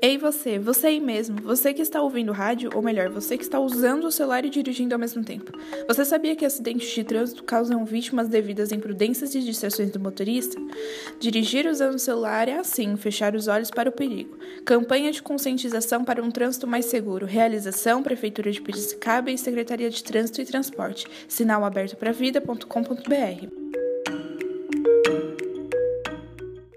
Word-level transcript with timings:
Ei 0.00 0.16
você, 0.16 0.60
você 0.60 0.86
aí 0.86 1.00
mesmo, 1.00 1.42
você 1.42 1.74
que 1.74 1.82
está 1.82 2.00
ouvindo 2.00 2.30
rádio, 2.30 2.70
ou 2.72 2.80
melhor, 2.80 3.10
você 3.10 3.36
que 3.36 3.42
está 3.42 3.58
usando 3.58 4.04
o 4.04 4.12
celular 4.12 4.44
e 4.44 4.50
dirigindo 4.50 4.94
ao 4.94 4.98
mesmo 4.98 5.24
tempo. 5.24 5.50
Você 5.88 6.04
sabia 6.04 6.36
que 6.36 6.44
acidentes 6.44 6.88
de 6.88 7.02
trânsito 7.02 7.42
causam 7.42 7.84
vítimas 7.84 8.28
devidas 8.28 8.68
às 8.68 8.72
imprudências 8.72 9.34
e 9.34 9.40
distrações 9.40 9.90
do 9.90 9.98
motorista? 9.98 10.60
Dirigir 11.18 11.66
usando 11.66 11.96
o 11.96 11.98
celular 11.98 12.48
é 12.48 12.58
assim, 12.58 12.96
fechar 12.96 13.34
os 13.34 13.48
olhos 13.48 13.72
para 13.72 13.88
o 13.88 13.92
perigo. 13.92 14.38
Campanha 14.64 15.10
de 15.10 15.20
conscientização 15.20 16.04
para 16.04 16.22
um 16.22 16.30
trânsito 16.30 16.66
mais 16.66 16.84
seguro. 16.84 17.26
Realização 17.26 18.00
Prefeitura 18.00 18.52
de 18.52 18.60
Piracicaba 18.60 19.32
e 19.32 19.38
Secretaria 19.38 19.90
de 19.90 20.04
Trânsito 20.04 20.40
e 20.40 20.46
Transporte. 20.46 21.06
Sinal 21.26 21.64